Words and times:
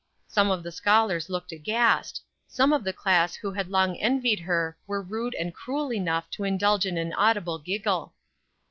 Some 0.27 0.49
of 0.49 0.63
the 0.63 0.71
scholars 0.71 1.29
looked 1.29 1.51
aghast; 1.51 2.23
some 2.47 2.73
of 2.73 2.83
the 2.83 2.91
class 2.91 3.35
who 3.35 3.51
had 3.51 3.69
long 3.69 3.95
envied 3.97 4.39
her 4.39 4.75
were 4.87 4.99
rude 5.03 5.35
and 5.35 5.53
cruel 5.53 5.93
enough 5.93 6.27
to 6.31 6.43
indulge 6.43 6.87
in 6.87 6.97
an 6.97 7.13
audible 7.13 7.59
giggle. 7.59 8.11